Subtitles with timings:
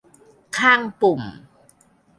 [0.57, 1.21] ข้างปุ่ม